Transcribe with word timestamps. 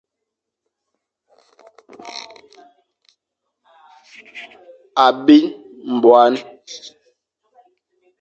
A 5.03 5.05
bin 5.25 5.43
nbuan. 5.95 6.33